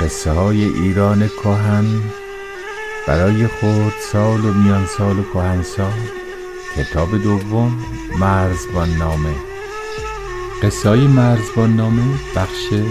[0.00, 1.84] قصه های ایران کهن
[3.08, 6.00] برای خود سال و میان سال و کهن سال
[6.76, 7.78] کتاب دوم
[8.18, 9.34] مرزبان نامه.
[10.62, 12.02] قصه های مرزبان نامه
[12.36, 12.86] بخش 19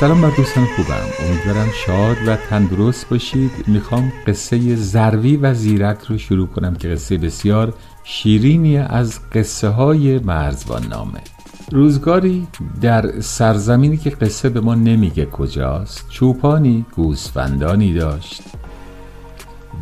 [0.00, 1.06] سلام بر دوستان خوبم.
[1.18, 3.50] امیدوارم شاد و تندرست باشید.
[3.66, 10.18] می‌خوام قصه زروی و زیرک رو شروع کنم که قصه بسیار شیرینی از قصه های
[10.18, 11.35] مرزبان نامه.
[11.72, 12.46] روزگاری
[12.80, 18.42] در سرزمینی که قصه به ما نمیگه کجاست چوپانی گوسفندانی داشت.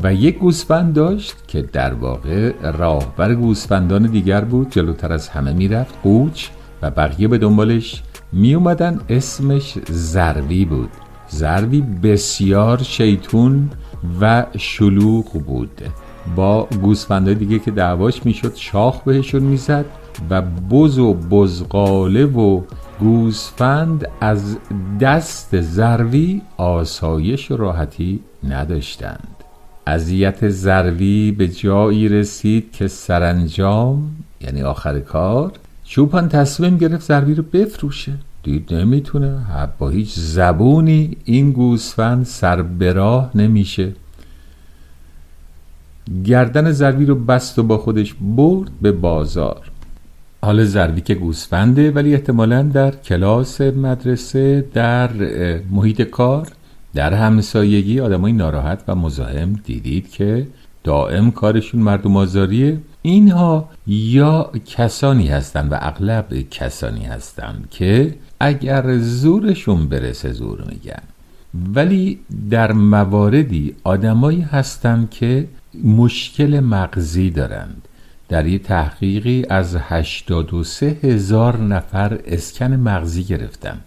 [0.03, 5.95] و یک گوسفند داشت که در واقع راهبر گوسفندان دیگر بود جلوتر از همه می‌رفت
[6.03, 6.49] قوچ
[6.83, 10.91] و بقیه به دنبالش می اومدن اسمش زروی بود.
[11.29, 13.71] زروی بسیار شیطون
[14.21, 15.83] و شلوغ بود.
[16.37, 19.85] با گوسفندهای دیگه که دعواش می‌شد شاخ بهشون می‌زد.
[20.31, 22.61] و بز و بزغاله و
[23.01, 24.57] گوسفند از
[25.01, 29.29] دست زروی آسایش و راحتی نداشتند.
[29.87, 35.53] اذیت زروی به جایی رسید که سرانجام یعنی آخر کار
[35.85, 38.13] چوپان تصمیم گرفت زروی رو بفروشه.
[38.43, 39.39] دید نمی‌تونه
[39.79, 43.93] با هیچ زبونی این گوسفند سر براه نمیشه.
[46.25, 49.71] گردن زروی رو بست و با خودش برد به بازار.
[50.45, 55.11] حال که گوسفنده ولی احتمالا در کلاس مدرسه در
[55.71, 56.49] محیط کار
[56.95, 60.47] در همسایگی آدمای ناراحت و مزاحم دیدید که
[60.85, 62.79] دائم کارشون مردم آزاریه.
[63.03, 71.03] اینها یا کسانی هستند و اغلب کسانی هستند که اگر زورشون برسه زور میگن.
[71.75, 72.19] ولی
[72.51, 75.49] در مواردی آدمایی هستند که
[75.85, 77.89] مشکل مغزی دارند.
[78.29, 83.85] در یه تحقیقی از 83 هزار نفر اسکن مغزی گرفتند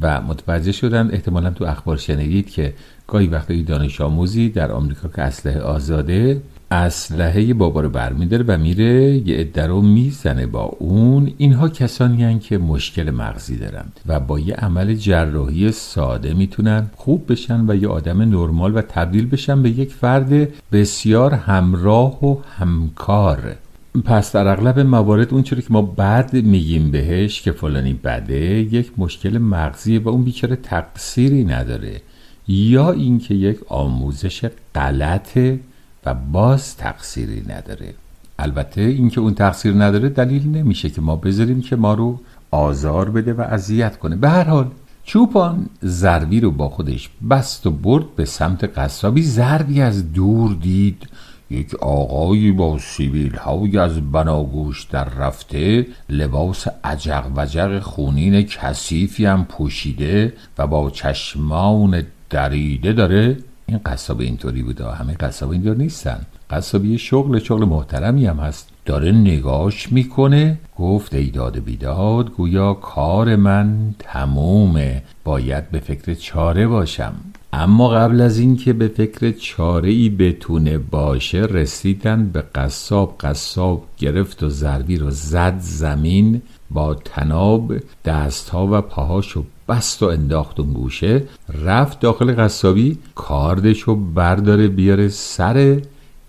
[0.00, 2.74] و متوجه شدن احتمالا تو اخبار شنیدید که
[3.06, 6.42] گاهی وقتی دانش آموزی در آمریکا که اسلحه آزاده
[6.72, 11.32] اسلحه بابا رو برمیداره و میره یه عده رو می‌زنه با اون.
[11.38, 17.32] اینها کسانی هن که مشکل مغزی دارن و با یه عمل جراحی ساده می‌تونن خوب
[17.32, 23.56] بشن و یه آدم نرمال و تبدیل بشن به یک فرد بسیار همراه و همکار.
[24.04, 28.40] پس در اغلب موارد اون که ما بعد میگیم بهش که فلانی بده
[28.74, 32.00] یک مشکل مغزیه و اون بیچاره تقصیری نداره.
[32.48, 35.60] یا اینکه یک آموزش غلطه
[36.06, 37.94] و باز تقصیری نداره.
[38.38, 42.20] البته اینکه اون تقصیر نداره دلیل نمیشه که ما بذاریم که ما رو
[42.50, 44.16] آزار بده و اذیت کنه.
[44.16, 44.70] به هر حال
[45.04, 49.22] چوپان زربی رو با خودش بست و برد به سمت قصابی.
[49.22, 51.08] زربی از دور دید.
[51.50, 55.86] یک آقایی با سیبیل های از بناگوش در رفته.
[56.08, 63.36] لباس عجق وجق خونین کثیفی هم پوشیده و با چشمان دریده داره.
[63.66, 64.90] این قصاب اینطوری بوده.
[64.90, 66.26] همه قصاب اینطور نیستن.
[66.50, 68.68] قصابی شغل شغل محترمی هم هست.
[68.84, 70.58] داره نگاش می‌کنه.
[70.78, 75.02] گفت ای داد بیداد گویا کار من تمومه.
[75.24, 77.12] باید به فکر چاره باشم.
[77.52, 83.16] اما قبل از اینکه به فکر چاره ای بتونه باشه رسیدن به قصاب.
[83.20, 86.42] قصاب گرفت و ضربی رو زد زمین.
[86.72, 87.74] با تناب
[88.04, 91.22] دستها و پاهاشو بست و انداخت اون گوشه
[91.64, 95.80] رفت داخل قصابی کاردشو برداره بیاره سر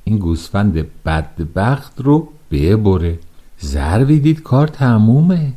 [0.03, 3.19] این گوسفند بدبخت رو ببره.
[3.61, 5.53] ضربی دید کار تمومه.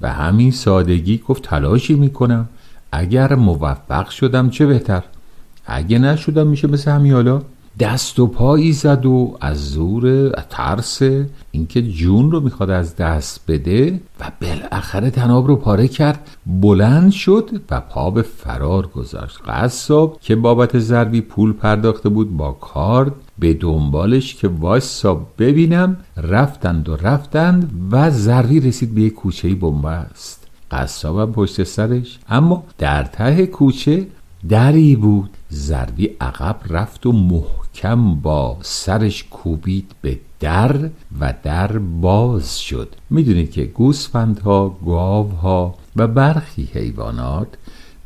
[0.00, 2.48] و همین سادگی گفت تلاشی می‌کنم.
[2.92, 5.02] اگر موفق شدم چه بهتر؟
[5.66, 7.42] اگه نشدم میشه مثل همین حالا؟
[7.78, 11.02] دست و پایی زد و از زور ترس
[11.50, 16.36] اینکه جون رو می‌خواد از دست بده و بالاخره تناب رو پاره کرد.
[16.46, 19.38] بلند شد و پا به فرار گذاشت.
[19.46, 26.88] قصاب که بابت ضربی پول پرداخته بود با کارد به دنبالش که وایسا ببینم رفتند
[26.88, 30.46] و رفتند و ضربی رسید به یک کوچه بنبست.
[30.70, 32.18] قصابم پشت سرش.
[32.28, 34.06] اما در ته کوچه
[34.48, 35.30] دری بود.
[35.48, 37.12] زردی عقب رفت و
[37.72, 40.90] محکم با سرش کوبید به در
[41.20, 42.88] و در باز شد.
[43.10, 47.46] می‌دونید که گوسفندها گاوها و برخی حیوانات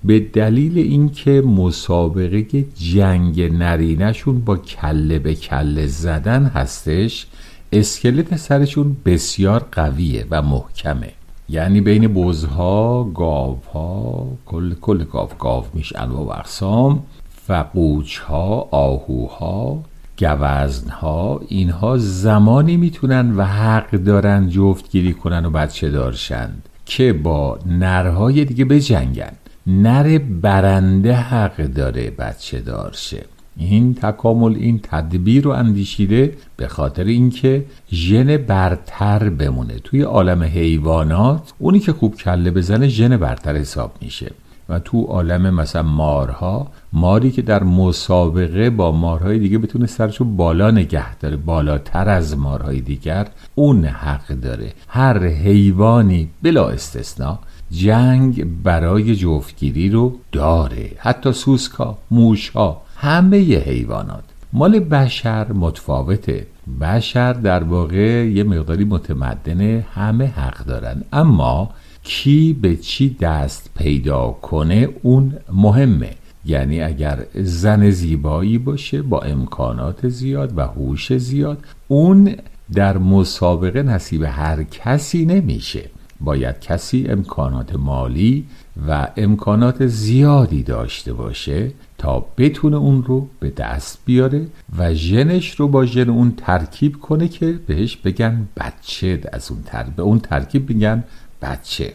[0.04, 7.26] به دلیل اینکه مسابقه جنگ نرینشون با کله به کله زدن هستش
[7.72, 11.12] اسکلت سرشون بسیار قویه و محکمه.
[11.48, 17.02] یعنی بین بزها گاوها کل کل گاو گاو میشه انواع و اقسام.
[17.48, 19.82] و قوچها آهوها
[20.18, 28.44] گوزنها اینها زمانی می‌تونن و حق دارن جفتگیری کنن و بچه دارشند که با نرهای
[28.44, 29.32] دیگه بجنگن.
[29.66, 33.24] نر برنده حق داره بچه دارشه
[33.56, 39.78] این تکامل این تدبیر رو اندیشیده به خاطر اینکه ژن برتر بمونه.
[39.84, 44.30] توی عالم حیوانات اونی که خوب کله بزنه ژن برتر حساب میشه.
[44.68, 50.70] و تو عالم مثلا مارها ماری که در مسابقه با مارهای دیگه بتونه سرشو بالا
[50.70, 54.72] نگه داره بالاتر از مارهای دیگر اون حق داره.
[54.88, 57.38] هر حیوانی بلا استثنا
[57.70, 60.90] جنگ برای جفتگیری رو داره.
[60.98, 64.24] حتی سوسکا موشها همه حیوانات.
[64.52, 66.46] مال بشر متفاوته.
[66.80, 71.02] بشر در واقع یه مقداری متمدنه همه حق دارن.
[71.12, 71.70] اما
[72.06, 76.10] کی به چی دست پیدا کنه اون مهمه.
[76.44, 82.34] یعنی اگر زن زیبایی باشه با امکانات زیاد و هوش زیاد اون
[82.74, 85.90] در مسابقه نصیب هر کسی نمیشه.
[86.20, 88.46] باید کسی امکانات مالی
[88.88, 94.46] و امکانات زیادی داشته باشه تا بتونه اون رو به دست بیاره
[94.78, 99.20] و ژنش رو با ژن اون ترکیب کنه که بهش بگن بچه.
[99.32, 99.82] از اون تر...
[99.96, 101.04] به اون ترکیب بگن
[101.42, 101.92] بچه.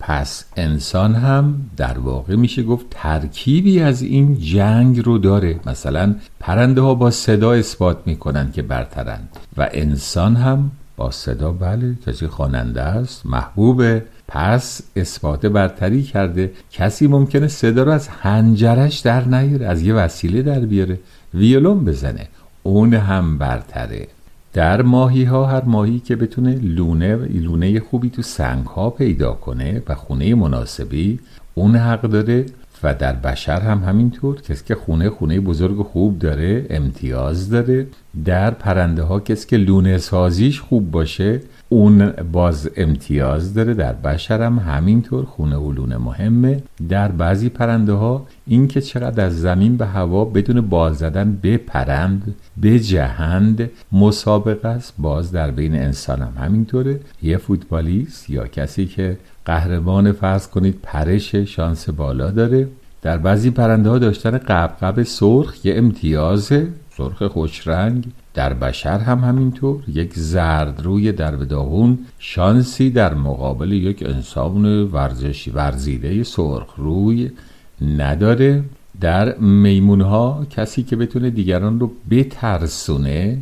[0.00, 5.60] پس انسان هم در واقع میشه گفت ترکیبی از این جنگ رو داره.
[5.66, 11.94] مثلا پرنده ها با صدا اثبات می‌کنن که برترند و انسان هم با صدا بله
[12.06, 14.02] کسی خواننده است محبوبه.
[14.28, 16.52] پس اثبات برتری کرده.
[16.72, 20.98] کسی ممکنه صدا رو از هنجرش در نیاره از یه وسیله در بیاره.
[21.34, 22.28] ویولون بزنه.
[22.62, 24.08] اون هم برتره.
[24.56, 29.82] در ماهی ها هر ماهی که بتونه لونه لونه خوبی تو سنگ ها پیدا کنه
[29.88, 31.18] و خونه مناسبی
[31.54, 32.46] اون حق داره
[32.82, 34.40] و در بشر هم همینطور.
[34.40, 37.86] کسی که خونه خونه بزرگ خوب داره امتیاز داره.
[38.24, 41.40] در پرنده ها کسی که لونه سازیش خوب باشه
[41.76, 46.62] اون باز امتیاز داره در بشر هم همینطور خونه و لونه مهمه.
[46.88, 51.56] در بعضی پرنده ها این که چقدر از زمین به هوا بدون باز زدن به
[51.56, 54.94] پرند به جهند مسابقه است.
[54.98, 57.00] باز در بین انسان هم همینطوره.
[57.22, 62.68] یه فوتبالیست یا کسی که قهرمان فرض کنید پرش شانس بالا داره.
[63.02, 68.04] در بعضی پرنده ها داشتن قبقب سرخ یه امتیازه سرخ خوش رنگ
[68.34, 69.82] در بشر هم همینطور.
[69.88, 77.30] یک زرد روی در داغون شانسی در مقابل یک انسان ورزشی ورزیده سرخ روی
[77.80, 78.64] نداره.
[79.00, 83.38] در میمون ها کسی که بتونه دیگران رو بترسونه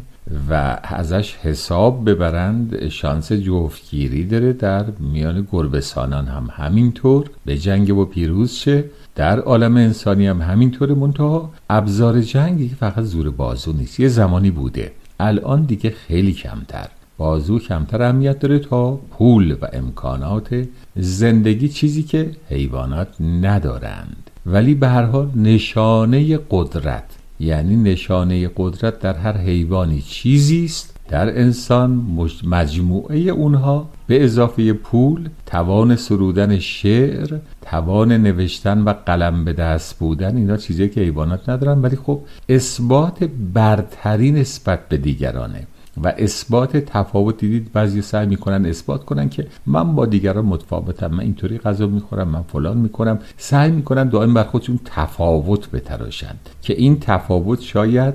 [0.50, 4.52] و ازش حساب ببرند شانس جفتگیری داره.
[4.52, 7.30] در میان گربسانان هم همینطور.
[7.44, 13.04] به جنگ و پیروز شه در عالم انسانی هم همینطور منتها ابزار جنگی که فقط
[13.04, 14.92] زور بازو نیست یه زمانی بوده.
[15.20, 16.88] الان دیگه خیلی کمتر.
[17.16, 20.64] بازو کمتر اهمیت داره تا پول و امکانات
[20.96, 24.30] زندگی چیزی که حیوانات ندارند.
[24.46, 27.04] ولی به هر حال نشانه قدرت
[27.40, 30.96] یعنی نشانه قدرت در هر حیوانی چیزی است.
[31.08, 32.06] در انسان
[32.44, 40.36] مجموعه اونها به اضافه پول توان سرودن شعر توان نوشتن و قلم به دست بودن
[40.36, 41.82] اینا چیزی که حیوانات ندارن.
[41.82, 43.24] ولی خب اثبات
[43.54, 45.66] برتری نسبت به دیگرانه
[46.04, 51.20] و اثبات تفاوت دیدید بعضی سعی می‌کنن اثبات کنن که من با دیگران متفاوتم من
[51.20, 53.18] اینطوری غذا می‌خورم من فلان می‌کنم.
[53.36, 58.14] سعی می‌کنن دائم بر خودشون تفاوت بتراشند که این تفاوت شاید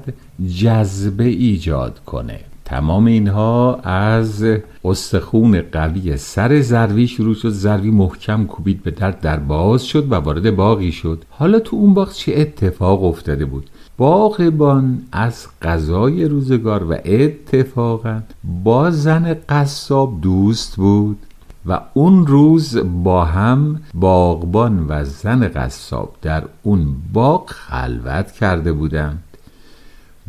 [0.58, 2.40] جذبه ایجاد کنه.
[2.70, 4.46] تمام اینها از
[4.84, 10.16] استخون قوی سر زروی شروع شد زروی محکم کوبید به درد در باز شد و
[10.16, 11.24] وارد باقی شد.
[11.30, 18.22] حالا تو اون باغ چه اتفاق افتاده بود؟ باغبان از غذای روزگار و اتفاقا
[18.64, 21.18] با زن قصاب دوست بود
[21.66, 29.24] و اون روز با هم باغبان و زن قصاب در اون باغ خلوت کرده بودند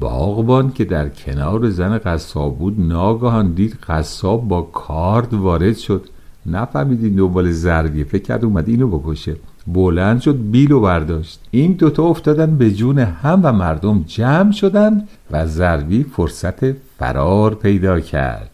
[0.00, 6.09] باغبان که در کنار زن قصاب بود ناگهان دید قصاب با کارد وارد شد.
[6.47, 9.37] نفهمید این دنبال زرگی فکر کرد اومد اینو بکشه.
[9.66, 11.40] بلند شد بیل برداشت.
[11.50, 18.00] این دوتا افتادن به جون هم و مردم جمع شدن و زروی فرصت فرار پیدا
[18.00, 18.50] کرد.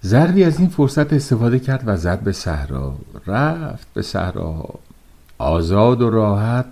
[0.00, 2.94] زروی از این فرصت استفاده کرد و زد به صحرا.
[3.26, 4.68] رفت به صحرا.
[5.38, 6.66] آزاد و راحت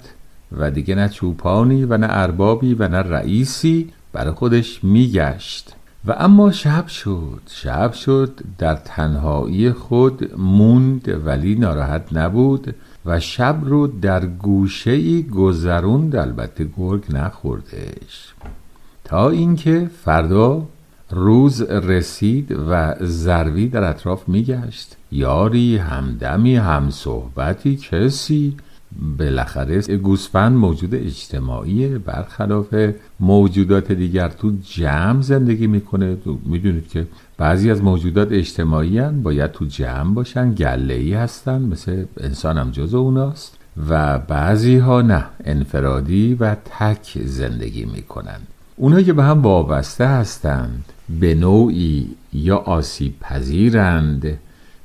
[0.58, 5.74] و دیگه نه چوپانی و نه اربابی و نه رئیسی برای خودش میگشت.
[6.06, 7.40] و اما شب شد.
[7.50, 12.74] شب شد در تنهایی خود موند ولی ناراحت نبود
[13.06, 18.34] و شب رو در گوشه ای گذروند البته گرگ نخوردش.
[19.04, 20.62] تا اینکه فردا
[21.10, 24.96] روز رسید و زروی در اطراف میگشت.
[25.12, 28.56] یاری همدمی هم صحبتی کسی
[29.18, 32.74] بالاخره گوسفند موجود اجتماعی برخلاف
[33.20, 36.16] موجودات دیگر تو جمع زندگی می‌کنه.
[36.46, 37.06] می‌دونید که
[37.38, 42.70] بعضی از موجودات اجتماعی هن باید تو جمع باشن گله ای هستن مثل انسان هم
[42.70, 43.58] جز اوناست.
[43.88, 48.38] و بعضی ها نه انفرادی و تک زندگی می‌کنن.
[48.76, 50.84] اونها که به هم وابسته هستند
[51.20, 54.38] به نوعی یا آسیب پذیرند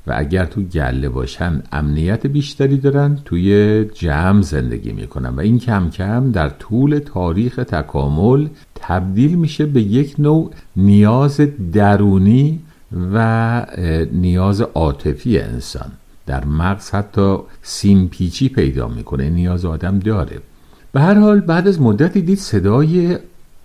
[0.08, 5.90] و اگر تو گله باشن امنیت بیشتری دارن توی جمع زندگی می‌کنن و این کم
[5.90, 11.42] کم در طول تاریخ تکامل تبدیل میشه به یک نوع نیاز
[11.74, 12.60] درونی
[13.14, 13.66] و
[14.12, 15.92] نیاز عاطفی انسان.
[16.26, 20.40] در مغز حتی سیمپیچی پیدا می‌کنه نیاز آدم داره.
[20.92, 23.18] به هر حال بعد از مدتی دید صدای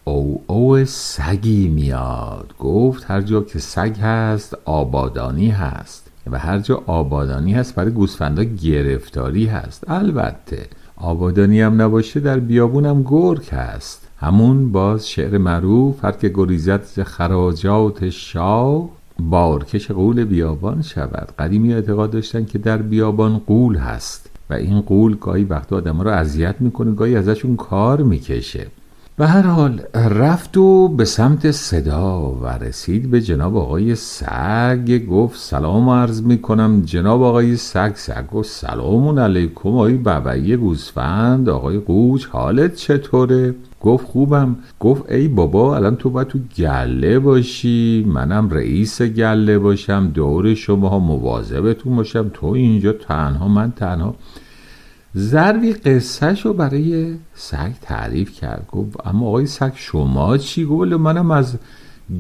[0.04, 2.54] او او سگی میاد.
[2.58, 6.10] گفت هر جا که سگ هست آبادانی هست.
[6.30, 9.84] و هر جا آبادانی هست برای گوسفندا گرفتاری هست.
[9.90, 10.66] البته
[10.96, 14.08] آبادانی هم نباشه در بیابون هم گرگ هست.
[14.16, 18.88] همون باز شعر معروف هر که گریزت خراجات شاه
[19.18, 21.28] بارکش قول بیابان شود.
[21.38, 24.30] قدیمی اعتقاد داشتن که در بیابان قول هست.
[24.50, 28.66] و این قول گاهی وقت آدم رو اذیت می‌کنه گاهی ازشون کار می‌کشه.
[29.16, 35.06] به هر حال رفت و به سمت صدا و رسید به جناب آقای سگ.
[35.10, 39.68] گفت سلام عرض می کنم جناب آقای سگ سگ گفت سلام علیکم.
[39.68, 44.56] آقای ببعی گوسفند آقای قوچ حالت چطوره؟ گفت خوبم.
[44.80, 48.04] گفت ای بابا الان تو باید تو گله باشی.
[48.08, 50.10] منم رئیس گله باشم.
[50.14, 52.30] دور شما ها مواظبتون باشم.
[52.34, 54.14] تو اینجا تنها من تنها.
[55.16, 58.66] زروی قصهش رو برای سگ تعریف کرد.
[58.72, 61.56] گفت اما آقای سگ شما چی؟ گفت منم از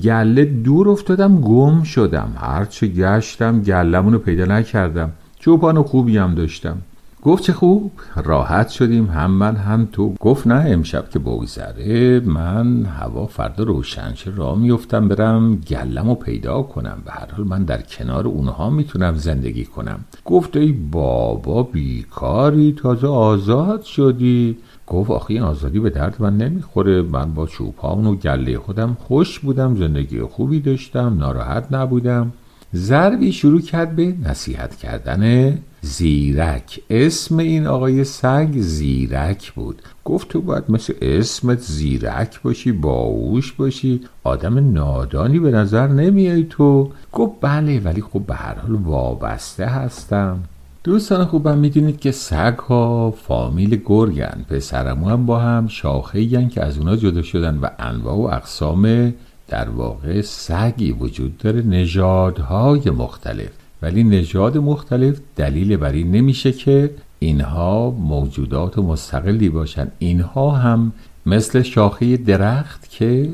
[0.02, 2.32] گله دور افتادم گم شدم.
[2.36, 5.12] هرچه گشتم گلمون پیدا نکردم.
[5.38, 6.76] چوپان خوبی هم داشتم.
[7.24, 7.92] گفت چه خوب
[8.24, 10.14] راحت شدیم هم من هم تو.
[10.20, 16.62] گفت نه امشب که بگذره من هوا فردا روشنشه را میفتم برم گلم رو پیدا
[16.62, 17.02] کنم.
[17.04, 20.04] به هر حال من در کنار اونها می‌تونم زندگی کنم.
[20.24, 24.56] گفت ای بابا بیکاری تازه آزاد شدی.
[24.86, 27.02] گفت آخه این آزادی به درد من نمی‌خوره.
[27.02, 32.32] من با چوپان و گله خودم خوش بودم زندگی خوبی داشتم ناراحت نبودم.
[32.74, 35.54] ضربی شروع کرد به نصیحت کردن
[35.84, 36.80] زیرک.
[36.90, 39.82] اسم این آقای سگ زیرک بود.
[40.04, 44.00] گفت تو باید مثل اسمت زیرک باشی باوش باشی.
[44.24, 46.90] آدم نادانی به نظر نمیای تو.
[47.12, 50.38] گفت بله ولی خب به هر حال وابسته هستم.
[50.84, 54.44] دوستان خوبم می‌دونید که سگ ها فامیل گرگن.
[54.50, 59.14] پسرمو هم با هم شاخه که از اونا جدا شدن و انواع و اقسام
[59.48, 61.62] در واقع سگی وجود داره.
[61.62, 63.63] نژادهای مختلف.
[63.84, 69.88] ولی نژاد مختلف دلیل بر این نمیشه که اینها موجودات مستقلی باشن.
[69.98, 70.92] اینها هم
[71.26, 73.30] مثل شاخه درخت که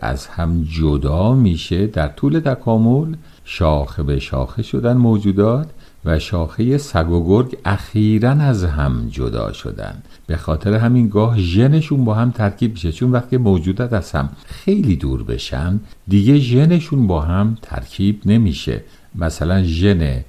[0.00, 5.70] از هم جدا میشه در طول تکامل شاخه به شاخه شدن موجودات
[6.04, 10.02] و شاخه سگ و گرگ اخیرا از هم جدا شدن.
[10.26, 12.92] به خاطر همین گاه ژنشون با هم ترکیب میشه.
[12.92, 18.84] چون وقتی موجودات از هم خیلی دور بشن دیگه ژنشون با هم ترکیب نمیشه.
[19.14, 20.24] مثلا ژن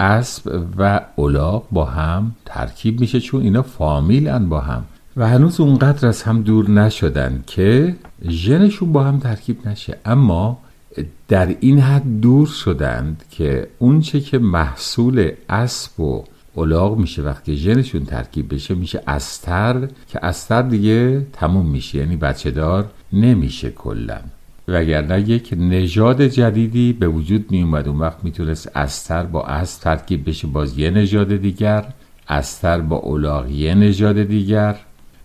[0.00, 4.84] اسب و الاغ با هم ترکیب میشه چون اینا فامیلن با هم.
[5.16, 7.96] و هنوز اونقدر از هم دور نشدن که
[8.28, 9.98] ژنشون با هم ترکیب نشه.
[10.04, 10.58] اما
[11.28, 16.24] در این حد دور شدند که اونچه که محصول اسب و
[16.56, 21.98] الاغ میشه وقتی ژنشون ترکیب بشه میشه استر که استر دیگه تموم میشه.
[21.98, 24.18] یعنی بچه دار نمیشه کلا.
[24.68, 30.28] وگرنه یک نژاد جدیدی به وجود می اومد اون وقت می‌تونست استر با اسب ترکیب
[30.28, 31.84] بشه باز یه نژاد دیگر.
[32.28, 34.76] استر با الاغ یه نژاد دیگر.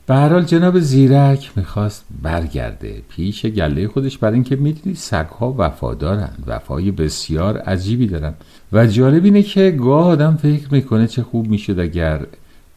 [0.07, 3.01] به هر حال جناب زیرک می‌خواست برگرده.
[3.09, 8.33] پیش گله خودش برای اینکه می‌دونی سگها وفادارن وفای بسیار عجیبی دارن.
[8.73, 12.25] و جالب اینه که گاه آدم فکر می‌کنه چه خوب می‌شد اگر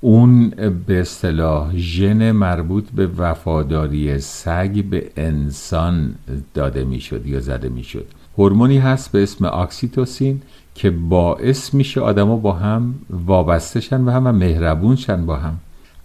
[0.04, 0.50] اون
[0.86, 6.14] به اصطلاح ژن مربوط به وفاداری سگ به انسان
[6.54, 8.06] داده می‌شد یا زده می‌شد.
[8.38, 10.42] هورمونی هست به اسم اکسیتوسین
[10.74, 15.58] که باعث میشه آدما با هم وابسته و هم, هم مهربون شن با هم.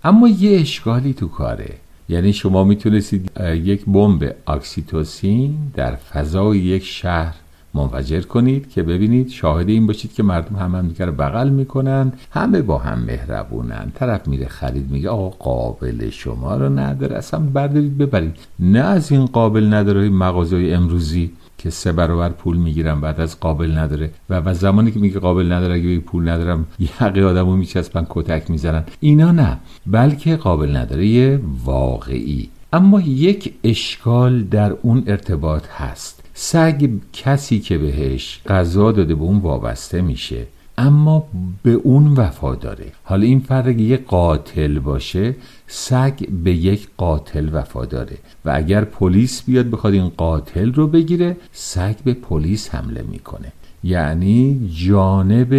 [0.04, 1.74] اما یه اشکالی تو کاره.
[2.10, 7.36] یعنی شما می‌تونستید یک بمب اکسیتوسین در فضای یک شهر
[7.74, 12.62] منفجر کنید که ببینید شاهد این باشید که مردم هم هم دیگر بغل می‌کنن همه
[12.62, 13.92] با هم مهربونن.
[13.96, 17.16] طرف میره خرید میگه آقا قابل شما رو نداره.
[17.16, 18.36] اصلا بردارید ببرید.
[18.60, 23.78] نه از این قابل نداره مغازه امروزی که سه برابر پول می‌گیرم بعد از قابل
[23.78, 24.12] نداره.
[24.30, 26.66] و و زمانی که میگه قابل نداره اگه پول ندارم
[27.02, 28.84] یقه آدمو میچسبن کتک می‌زنن.
[29.00, 29.58] اینا نه.
[29.88, 32.50] بلکه قابل نداره واقعی.
[32.74, 36.19] اما یک اشکال در اون ارتباط هست.
[36.42, 41.28] سگ کسی که بهش غذا داده به اون وابسته میشه اما
[41.64, 42.86] به اون وفا داره.
[43.04, 45.36] حالا این فرق یه قاتل باشه
[45.68, 48.18] سگ به یک قاتل وفا داره.
[48.46, 53.52] و اگر پلیس بیاد بخواد این قاتل رو بگیره سگ به پلیس حمله می‌کنه.
[53.84, 55.54] یعنی جانب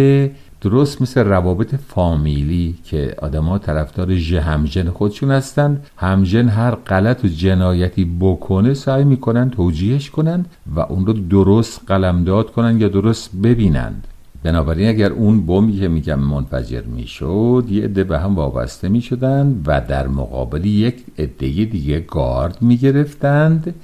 [0.61, 8.05] درست مثل روابط فامیلی که آدما طرفدار همجن خودشون هستند همجن هر غلط و جنایتی
[8.19, 14.07] بکنه سعی می‌کنن توجیهش کنند و اون رو درست قلمداد کنن یا درست ببینند
[14.43, 19.81] بنابراین اگر اون بمبی که میگم منفجر می‌شد یه عده به هم وابسته می‌شدند و
[19.81, 23.75] در مقابل یک عده دیگه گارد می‌گرفتند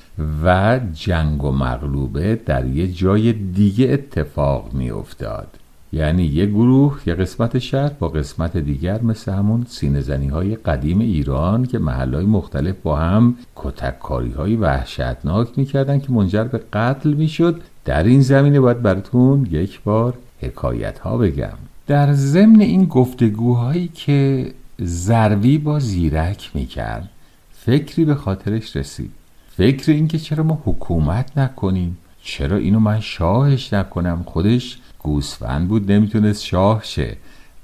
[0.43, 5.47] و جنگ و مغلوبه در یه جای دیگه اتفاق میافتاد.
[5.93, 11.65] یعنی یه گروه یه قسمت شهر با قسمت دیگر مثل همون سینه های قدیم ایران
[11.65, 17.61] که محلهای مختلف با هم کتککاری های وحشتناک می‌کردن که منجر به قتل می‌شد.
[17.85, 21.57] در این زمینه باید براتون یک بار حکایت ها بگم.
[21.87, 27.09] در ضمن این گفتگوهایی که زروی با زیرک می‌کرد
[27.53, 29.11] فکری به خاطرش رسید.
[29.57, 34.77] فکر اینکه چرا ما حکومت نکنیم؟ چرا اینو من شاهش نکنم؟ خودش
[35.07, 37.17] گوسفند بود نمی‌تونست شاه شه.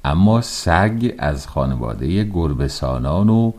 [0.05, 3.51] اما سگ از خانواده گربسانان و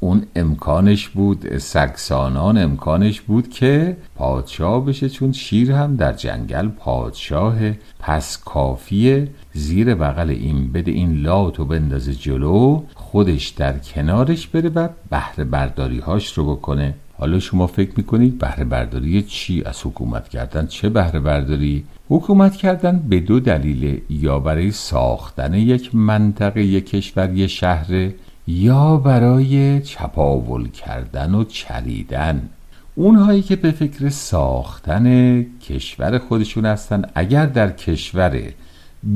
[0.00, 7.56] اون امکانش بود سگسانان امکانش بود که پادشاه بشه چون شیر هم در جنگل پادشاه
[7.98, 14.68] پس کافیه زیر بغل این بده این لات و بندازه جلو خودش در کنارش بره
[14.68, 16.94] و بهره برداری هاش رو بکنه.
[17.18, 22.98] حالا شما فکر می‌کنید بهره برداری چی؟ از حکومت کردن چه بهره برداری؟ حکومت کردن
[23.08, 28.10] به دو دلیل یا برای ساختن یک منطقه یک کشور یک شهر
[28.46, 32.48] یا برای چپاول کردن و چریدن.
[32.94, 38.42] اونهایی که به فکر ساختن کشور خودشون هستن اگر در کشور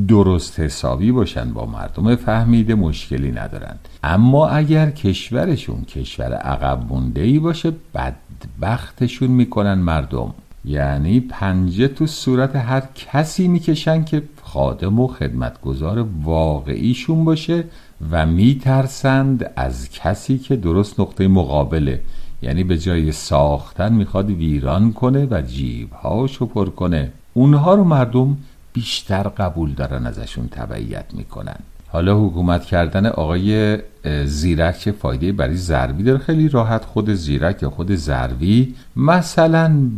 [0.08, 3.76] درست حسابی باشن با مردم فهمیده مشکلی ندارن.
[4.02, 10.34] اما اگر کشورشون کشور عقب مونده ای باشه بدبختشون می‌کنن مردم.
[10.64, 17.64] یعنی پنجه تو صورت هر کسی می‌کشن که خادم و خدمتگزار واقعیشون باشه
[18.10, 22.00] و میترسند از کسی که درست نقطه مقابله.
[22.42, 27.12] یعنی به جای ساختن می‌خواد ویران کنه و جیبهاشو پر کنه.
[27.34, 28.36] اونها رو مردم
[28.72, 31.56] بیشتر قبول دارن ازشون تبعیت می‌کنن.
[31.88, 33.78] حالا حکومت کردن آقای
[34.24, 39.90] زیرک فایده برای زروی داره؟ خیلی راحت خود زیرک یا خود زروی مثلا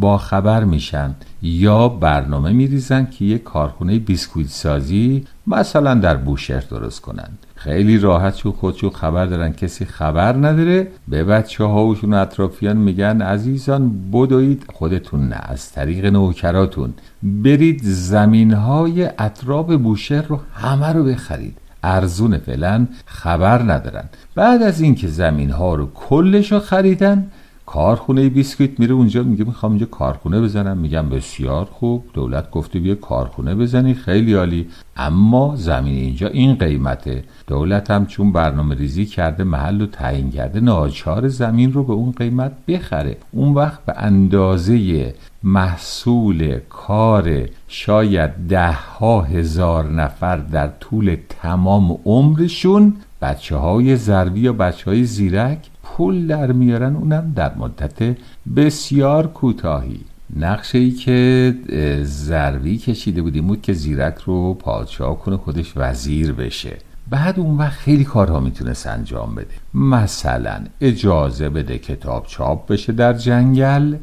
[0.00, 7.00] با خبر میشن یا برنامه میریزن که یه کارخونه بیسکویت سازی مثلا در بوشهر درست
[7.00, 7.38] کنند.
[7.54, 9.52] خیلی راحت چون خودشون خبر دارن.
[9.52, 14.64] کسی خبر نداره به بچه اطرافیان میگن عزیزان بدوید.
[14.74, 16.94] خودتون نه از طریق نوکراتون.
[17.22, 21.56] برید زمین های اطراف بوشهر رو همه رو بخرید.
[21.82, 24.04] ارزون فعلا خبر ندارن.
[24.34, 27.30] بعد از اینکه زمین ها رو کلش رو خریدن
[27.68, 30.76] کارخونه بیسکویت میره اونجا میگه می‌خوام اینجا کارخونه بزنم.
[30.76, 34.66] میگم بسیار خوب دولت گفته بیا کارخونه بزنی خیلی عالی.
[34.96, 37.24] اما زمین اینجا این قیمته.
[37.46, 42.12] دولت هم چون برنامه ریزی کرده محل رو تعیین کرده ناچار زمین رو به اون
[42.12, 43.16] قیمت بخره.
[43.32, 52.94] اون وقت به اندازه محصول کار شاید ده ها هزار نفر در طول تمام عمرشون
[53.22, 58.16] بچه های زروی یا بچه های زیرک پول در میارن اونم در مدت
[58.56, 60.00] بسیار کوتاهی.
[60.36, 61.54] نقشه ای که
[62.02, 66.76] زروی کشیده بودیم بود که زیرک رو پادشاه کنه خودش وزیر بشه.
[67.10, 69.54] بعد اون وقت خیلی کارها می‌تونست انجام بده.
[69.74, 73.96] مثلا اجازه بده کتاب چاپ بشه در جنگل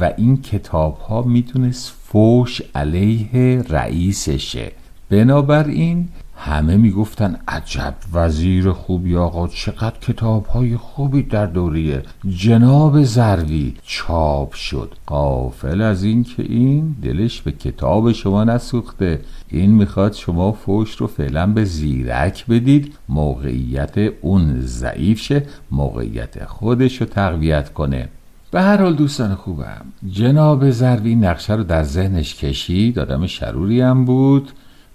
[0.00, 4.72] و این کتاب ها می‌تونست فوش علیه رئیسشه.
[5.10, 13.74] بنابراین همه می‌گفتن عجب وزیر خوبی آقا چقدر کتاب های خوبی در دوره جناب زروی
[13.82, 14.94] چاپ شد.
[15.06, 19.20] قافل از این که این دلش به کتاب شما نسوخته.
[19.48, 22.94] این می‌خواد شما فوش رو فعلا به زیرک بدید.
[23.08, 28.08] موقعیت اون ضعیف شه موقعیت خودش رو تقویت کنه.
[28.50, 32.98] به هر حال دوستان خوبم جناب زروی نقشه رو در ذهنش کشید.
[32.98, 34.52] آدم شروری هم بود.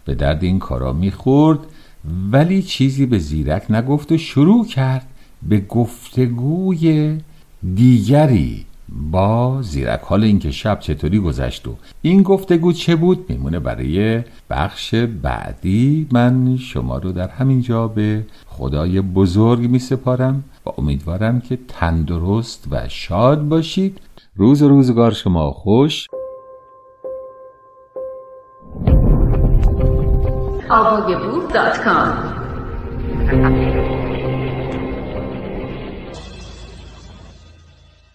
[0.10, 1.60] به درد این کارا می‌خورد
[2.32, 5.08] ولی چیزی به زیرک نگفت و شروع کرد
[5.50, 7.18] به گفتگوی
[7.76, 8.66] دیگری
[9.12, 10.00] با زیرک.
[10.04, 16.08] حال اینکه شب چطوری گذشت و این گفتگو چه بود میمونه برای بخش بعدی.
[16.12, 22.68] من شما رو در همین جا به خدای بزرگ می سپارم و امیدوارم که تندرست
[22.72, 24.02] و شاد باشید.
[24.36, 26.08] روز روزگار شما خوش.
[30.70, 33.69] alvayabu.com.